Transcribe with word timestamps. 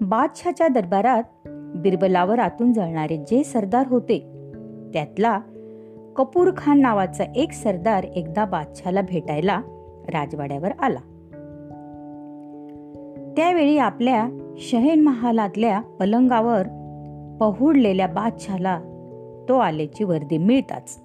बादशहाच्या 0.00 0.68
दरबारात 0.68 1.22
बिरबलावर 1.76 2.38
आतून 2.38 2.72
जळणारे 2.72 3.16
जे 3.16 3.44
सरदार 3.44 3.86
होते 3.86 4.18
त्यातला 4.92 5.38
कपूर 6.16 6.50
खान 6.56 6.80
नावाचा 6.80 7.24
एक 7.36 7.52
सरदार 7.52 8.04
एकदा 8.04 8.44
बादशहाला 8.44 9.00
भेटायला 9.00 9.60
राजवाड्यावर 10.08 10.70
आला. 10.78 10.98
त्यावेळी 13.36 13.78
आपल्या 13.78 14.28
शहेन 14.58 15.00
महालातल्या 15.00 15.80
पलंगावर 15.80 16.62
पहुडलेल्या 17.40 18.06
बादशहाला 18.06 18.80
तो 19.48 19.58
आल्याची 19.58 20.04
वर्दी 20.04 20.38
मिळताच 20.38 20.98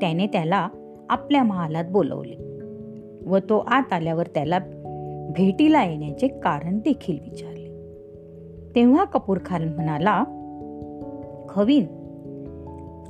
त्याने 0.00 0.26
त्याला 0.26 0.68
आपल्या 1.10 1.42
महालात 1.42 1.84
बोलवले 1.90 2.36
व 3.26 3.38
तो 3.38 3.58
आत 3.58 3.92
आल्यावर 3.92 4.26
त्याला 4.26 4.58
भेटीला 5.36 5.84
येण्याचे 5.84 6.28
कारण 6.28 6.78
देखील 6.78 7.18
विचारले. 7.24 7.51
तेव्हा 8.74 9.04
कपूर 9.04 9.38
खान 9.46 9.74
म्हणाला 9.74 10.24
खवीन 11.48 11.86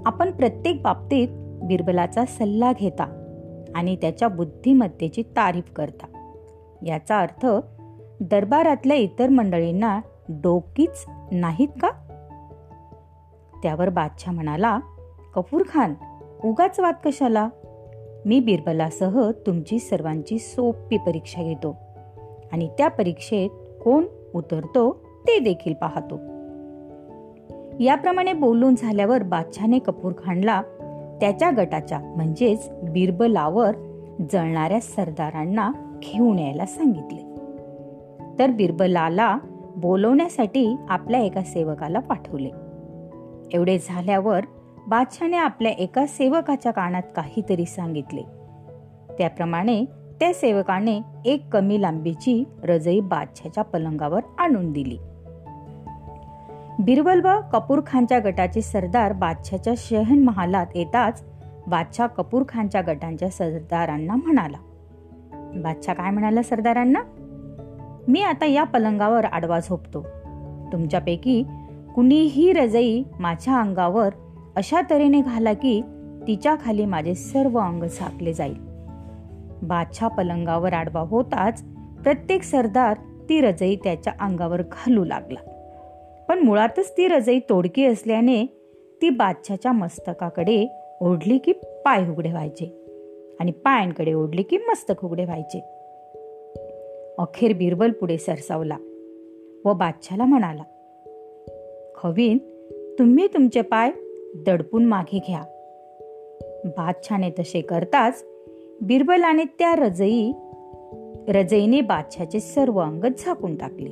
आपण 0.07 0.31
प्रत्येक 0.31 0.83
बाबतीत 0.83 1.29
बिरबलाचा 1.63 2.25
सल्ला 2.25 2.73
घेता 2.73 3.19
आणि 3.75 3.97
त्याच्या 3.97 4.29
बुद्धिमत्तेची 4.29 5.23
तारीफ 5.23 5.73
करता. 5.77 6.07
याचा 6.87 7.21
अर्थ 7.21 7.47
दरबारातल्या 8.21 8.97
इतर 8.97 9.29
मंडळींना 9.29 10.01
डोकीच 10.29 11.05
नाहीत 11.33 11.69
का? 11.69 11.91
त्यावर 13.63 13.89
बादशाह 13.89 14.35
म्हणाला 14.35 14.79
कपूर 15.35 15.63
खान 15.69 15.95
उगाच 16.45 16.81
वाद 16.81 16.95
कशाला? 17.05 17.49
मी 18.27 18.41
बिरबलासह 18.41 19.31
तुमची 19.31 19.79
सर्वांची 19.79 20.39
सोपी 20.39 20.97
परीक्षा 20.97 21.43
घेतो 21.43 21.77
आणि 22.53 22.69
त्या 22.79 22.89
परीक्षेत 22.89 23.51
कोण 23.85 24.05
उतरतो 24.35 25.05
ते 25.27 25.39
देखील 25.39 25.75
पाहतो. 25.75 26.15
याप्रमाणे 27.81 28.33
बोलून 28.33 28.75
झाल्यावर 28.75 29.23
बादशाने 29.23 29.79
कपूर 29.79 30.13
खानला 30.19 30.63
त्याच्या 31.21 31.51
गटाच्या 31.57 31.99
म्हणजेच 31.99 32.71
बिरबलावर 32.71 33.75
जळणाऱ्या 34.33 34.81
सरदारांना 34.81 35.73
घेऊन 36.03 36.39
यायला 36.39 36.67
सांगितले. 36.67 37.33
तर 38.39 38.51
बिरबलाला 38.51 39.39
बोलवण्यासाठी 39.77 40.77
आपल्या 40.89 41.21
एका 41.21 41.43
सेवकाला 41.43 42.01
पाठवले. 42.01 42.51
एवढे 43.53 43.79
झाल्यावर 43.79 44.41
बादशाने 44.89 45.37
आपल्या 45.37 45.73
एका 45.73 46.07
सेवकाच्या 46.07 46.73
कानात 46.73 47.03
काहीतरी 47.17 47.65
सांगितले. 47.65 48.23
त्याप्रमाणे 49.19 49.85
त्या 50.21 50.35
सेवकाने 50.35 51.01
एक 51.25 51.43
कमी 51.53 51.83
लांबीची 51.83 52.45
रजई 52.63 53.01
बादशाच्या 53.01 53.65
पलंगावर 53.65 54.21
आणून 54.39 54.73
दिली. 54.73 54.99
बिरबल 56.79 57.21
व 57.25 57.41
कपूर 57.53 57.81
खानच्या 57.87 58.19
गटाचे 58.19 58.63
सरदार 58.63 59.13
बादशाच्या 59.13 59.73
शहन 59.77 60.25
महालात 60.25 60.67
येताच 60.75 61.25
बादशाह 61.67 62.07
कपूर 62.07 62.43
खानच्या 62.49 62.81
गटांच्या 62.81 63.29
सरदारांना 63.29 64.15
म्हणाला. 64.15 64.57
बादशाह 65.63 65.95
काय 65.95 66.11
म्हणाला 66.11 66.43
सरदारांना? 66.43 67.01
मी 68.09 68.23
आता 68.23 68.47
या 68.47 68.65
पलंगावर 68.65 69.25
आडवा 69.25 69.61
झोपतो. 69.61 70.07
तुमच्यापैकी 70.73 71.45
कुणीही 71.95 72.53
रजई 72.53 73.03
माझ्या 73.21 73.61
अंगावर 73.61 74.09
अशा 74.57 74.81
तऱ्हेने 74.91 75.21
घाला 75.21 75.53
की 75.53 75.83
तिच्या 76.27 76.55
खाली 76.65 76.85
माझे 76.85 77.15
सर्व 77.15 77.59
अंग 77.59 77.85
झाकले 77.85 78.33
जाईल. 78.33 78.57
बादशाह 79.63 80.09
पलंगावर 80.09 80.73
आडवा 80.73 81.01
होताच 81.01 81.65
प्रत्येक 82.03 82.43
सरदार 82.43 82.97
ती 83.29 83.41
रजई 83.41 83.77
त्याच्या 83.77 84.13
अंगावर 84.21 84.63
घालू 84.63 85.05
लागला. 85.05 85.52
पण 86.43 86.47
मुळातच 86.47 86.93
ती 86.97 87.09
रजई 87.09 87.39
तोडकी 87.39 87.85
असल्याने 87.85 88.47
ती 89.03 89.11
बादशाच्या 89.11 89.73
मस्तकाकडे 89.73 90.69
ओढली 91.01 91.39
की 91.39 91.53
पाय 91.53 92.11
उघडे 92.11 92.31
व्हायचे 92.31 92.65
आणि 93.41 93.51
पायांकडे 93.51 94.13
ओढली 94.13 94.43
की 94.43 94.57
मस्तक 94.57 95.05
उघडे 95.05 95.25
व्हायचे. 95.25 95.65
अखेर 97.19 97.53
बिरबल 97.53 97.91
पुढे 97.91 98.19
सरसावला 98.19 98.77
व 99.65 99.73
बादशाला 99.73 100.25
म्हणाला 100.25 100.63
खवीन 101.95 102.39
तुम्ही 102.99 103.27
तुमचे 103.27 103.61
पाय 103.61 103.91
दडपून 104.47 104.85
मागे 104.85 105.19
घ्या. 105.19 105.43
बादशाने 106.65 107.31
तसे 107.31 107.61
करताच 107.61 108.25
बिरबलाने 108.81 109.45
त्या 109.59 109.75
रजई 109.77 110.33
रजईने 111.29 111.81
बादशाचे 111.81 112.41
सर्व 112.41 112.79
अंग 112.79 113.05
झाकून 113.19 113.57
टाकले. 113.57 113.91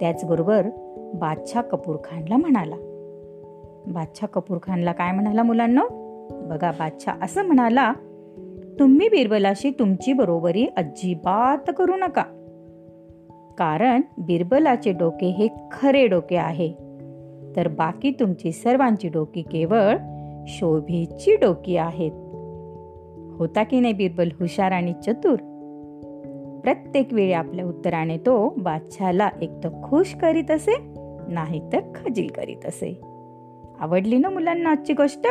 त्याचबरोबर 0.00 0.66
बादशाह 1.14 1.62
कपूर 1.62 1.96
खानला 2.04 2.36
म्हणाला. 2.36 2.76
बादशाह 3.86 4.26
कपूर 4.26 4.58
खानला 4.62 4.92
काय 4.92 5.12
म्हणाला 5.12 5.42
मुलांना? 5.42 5.82
बघा 6.30 6.70
बादशाह 6.70 7.24
असं 7.24 7.44
म्हणाला 7.44 7.92
तुम्ही 8.78 9.08
बिरबलाशी 9.08 9.70
तुमची 9.70 10.12
बरोबरी 10.12 10.66
अजिबात 10.76 11.70
करू 11.78 11.96
नका. 11.96 12.22
कारण 13.58 14.00
बिरबलाचे 14.18 14.92
डोके 14.92 15.26
हे 15.26 15.48
खरे 15.72 16.06
डोके 16.06 16.36
आहे. 16.36 16.72
तर 17.56 17.68
बाकी 17.68 18.10
तुमची 18.10 18.52
सर्वांची 18.52 19.08
डोकी 19.08 19.42
केवळ 19.42 19.96
शोभेची 20.46 21.36
डोकी 21.36 21.76
आहेत. 21.76 22.12
होता 23.38 23.62
की 23.62 23.80
नाही 23.80 23.92
बिरबल 23.92 24.28
हुशार 24.40 24.72
आणि 24.72 24.92
चतुर? 24.92 25.36
प्रत्येक 26.64 27.12
वेळी 27.12 27.32
आपल्या 27.32 27.64
उत्तराने 27.64 28.16
तो 28.16 28.54
बादशाला 28.58 29.30
एक 29.42 29.50
तर 29.64 29.68
खुश 29.84 30.14
करीत 30.14 30.50
असे 30.50 30.91
नाही 31.28 31.60
तर 31.72 31.80
खजील 31.94 32.28
करीत 32.28 32.66
असे. 32.66 33.00
आवडली 33.80 34.18
ना 34.18 34.30
मुलांना 34.30 34.70
आजची 34.70 34.92
गोष्ट? 34.92 35.26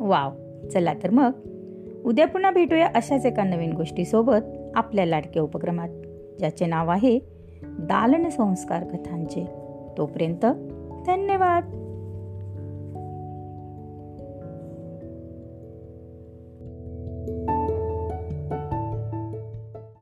वाव 0.00 0.30
चला 0.68 0.94
तर 1.02 1.10
मग. 1.10 1.30
उद्या 2.04 2.26
पुन्हा 2.26 2.50
भेटूया 2.50 2.88
अशाच 2.94 3.26
एका 3.26 3.44
नवीन 3.44 3.72
गोष्टीसोबत 3.72 4.72
आपल्या 4.74 5.06
लाडक्या 5.06 5.42
उपक्रमात 5.42 5.88
ज्याचे 6.38 6.66
नाव 6.66 6.90
आहे 6.90 7.18
दालन 7.62 8.28
संस्कार 8.28 8.84
कथांचे. 8.84 9.46
तोपर्यंत 9.98 10.46
धन्यवाद. 11.06 11.81